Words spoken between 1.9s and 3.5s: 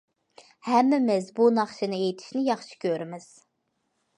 ئېيتىشنى ياخشى كۆرىمىز.